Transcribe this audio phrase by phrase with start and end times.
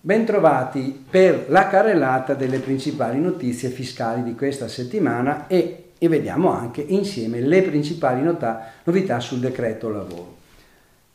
[0.00, 6.80] Bentrovati per la carrellata delle principali notizie fiscali di questa settimana e, e vediamo anche
[6.80, 10.35] insieme le principali novità sul decreto lavoro.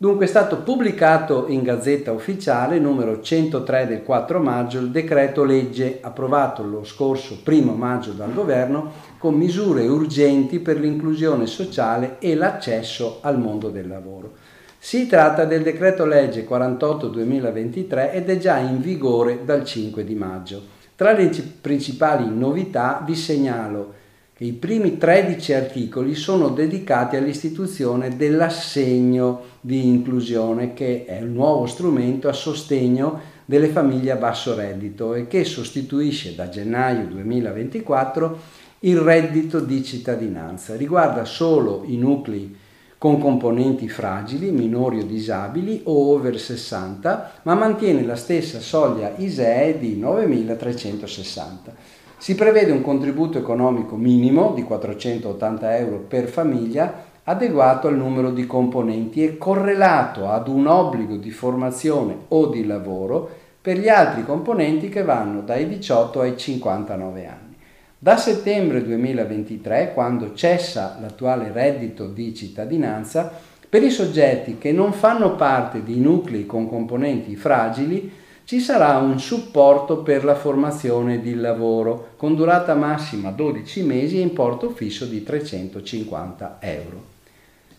[0.02, 6.00] Dunque è stato pubblicato in Gazzetta Ufficiale numero 103 del 4 maggio il decreto legge
[6.02, 13.20] approvato lo scorso 1 maggio dal governo con misure urgenti per l'inclusione sociale e l'accesso
[13.22, 14.32] al mondo del lavoro.
[14.80, 20.64] Si tratta del decreto legge 48-2023 ed è già in vigore dal 5 di maggio.
[20.96, 21.30] Tra le
[21.62, 23.94] principali novità vi segnalo
[24.42, 31.68] che i primi 13 articoli sono dedicati all'istituzione dell'assegno di inclusione che è un nuovo
[31.68, 38.40] strumento a sostegno delle famiglie a basso reddito e che sostituisce da gennaio 2024
[38.80, 40.76] il reddito di cittadinanza.
[40.76, 42.58] Riguarda solo i nuclei
[42.98, 49.78] con componenti fragili, minori o disabili o over 60, ma mantiene la stessa soglia ISEE
[49.78, 52.00] di 9.360.
[52.22, 58.46] Si prevede un contributo economico minimo di 480 euro per famiglia adeguato al numero di
[58.46, 63.28] componenti e correlato ad un obbligo di formazione o di lavoro
[63.60, 67.56] per gli altri componenti che vanno dai 18 ai 59 anni.
[67.98, 73.32] Da settembre 2023, quando cessa l'attuale reddito di cittadinanza,
[73.68, 79.20] per i soggetti che non fanno parte di nuclei con componenti fragili ci sarà un
[79.20, 85.24] supporto per la formazione di lavoro con durata massima 12 mesi e importo fisso di
[85.24, 87.10] 350 euro.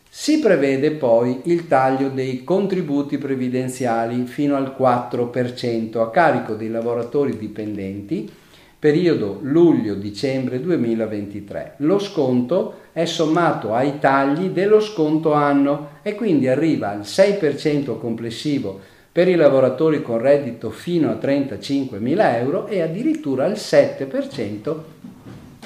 [0.09, 7.39] Si prevede poi il taglio dei contributi previdenziali fino al 4% a carico dei lavoratori
[7.39, 8.31] dipendenti
[8.83, 11.75] periodo luglio-dicembre 2023.
[11.79, 18.81] Lo sconto è sommato ai tagli dello sconto anno e quindi arriva al 6% complessivo
[19.13, 24.77] per i lavoratori con reddito fino a 35.000 euro e addirittura al 7%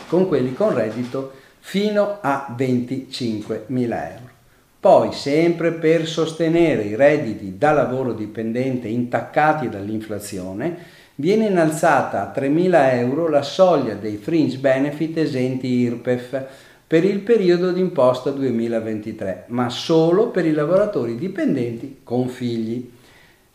[0.09, 4.35] con quelli con reddito fino a 25.000 euro.
[4.79, 10.77] Poi, sempre per sostenere i redditi da lavoro dipendente intaccati dall'inflazione,
[11.17, 16.45] viene innalzata a 3.000 euro la soglia dei fringe benefit esenti IRPEF
[16.87, 22.91] per il periodo d'imposta 2023, ma solo per i lavoratori dipendenti con figli.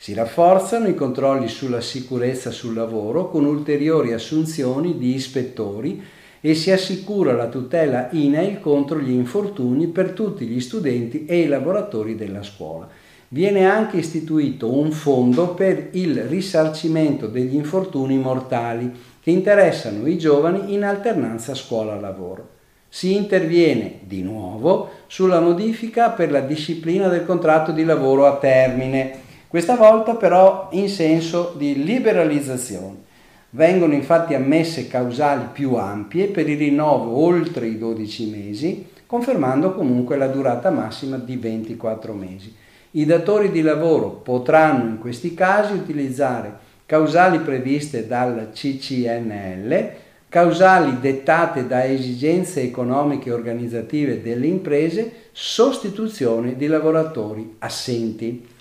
[0.01, 6.03] Si rafforzano i controlli sulla sicurezza sul lavoro con ulteriori assunzioni di ispettori
[6.41, 11.47] e si assicura la tutela INAIL contro gli infortuni per tutti gli studenti e i
[11.47, 12.90] lavoratori della scuola
[13.28, 18.91] viene anche istituito un fondo per il risarcimento degli infortuni mortali
[19.22, 22.50] che interessano i giovani in alternanza scuola-lavoro.
[22.90, 29.29] Si interviene di nuovo sulla modifica per la disciplina del contratto di lavoro a termine,
[29.51, 33.09] questa volta però in senso di liberalizzazione.
[33.50, 40.16] Vengono infatti ammesse causali più ampie per il rinnovo oltre i 12 mesi, confermando comunque
[40.16, 42.56] la durata massima di 24 mesi.
[42.91, 49.90] I datori di lavoro potranno in questi casi utilizzare causali previste dal CCNL,
[50.29, 58.59] causali dettate da esigenze economiche e organizzative delle imprese, sostituzione di lavoratori assenti.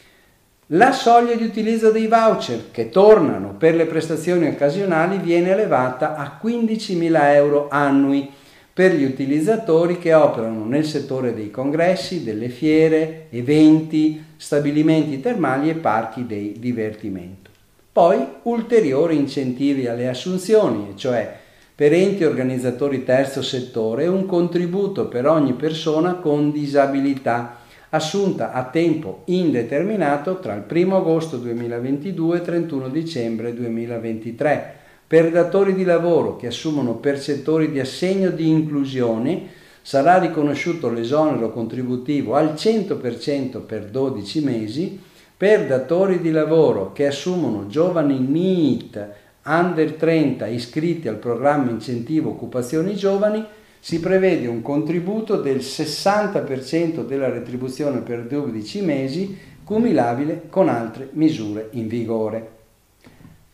[0.72, 6.38] La soglia di utilizzo dei voucher che tornano per le prestazioni occasionali viene elevata a
[6.40, 8.30] 15.000 euro annui
[8.72, 15.74] per gli utilizzatori che operano nel settore dei congressi, delle fiere, eventi, stabilimenti termali e
[15.74, 17.50] parchi dei divertimento.
[17.90, 21.36] Poi ulteriori incentivi alle assunzioni, cioè
[21.74, 27.58] per enti organizzatori terzo settore un contributo per ogni persona con disabilità
[27.90, 34.74] assunta a tempo indeterminato tra il 1 agosto 2022 e il 31 dicembre 2023
[35.06, 42.36] per datori di lavoro che assumono percettori di assegno di inclusione sarà riconosciuto l'esonero contributivo
[42.36, 45.00] al 100% per 12 mesi,
[45.36, 49.08] per datori di lavoro che assumono giovani NEET
[49.46, 53.44] under 30 iscritti al programma incentivo occupazioni giovani
[53.80, 61.68] si prevede un contributo del 60% della retribuzione per 12 mesi cumulabile con altre misure
[61.72, 62.58] in vigore.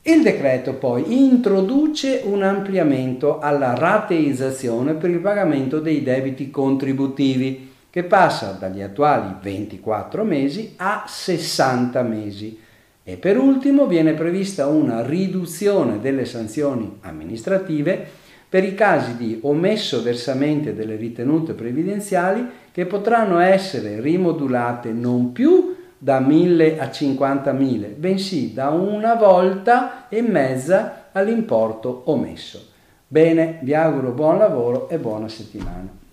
[0.03, 8.05] Il decreto poi introduce un ampliamento alla rateizzazione per il pagamento dei debiti contributivi che
[8.05, 12.59] passa dagli attuali 24 mesi a 60 mesi
[13.03, 20.03] e per ultimo viene prevista una riduzione delle sanzioni amministrative per i casi di omesso
[20.03, 28.53] versamento delle ritenute previdenziali che potranno essere rimodulate non più da 1000 a 50.000, bensì
[28.53, 32.75] da una volta e mezza all'importo omesso.
[33.09, 36.06] Bene, vi auguro buon lavoro e buona settimana.